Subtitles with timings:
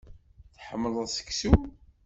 [0.55, 1.53] Tḥemmleḍ seksu.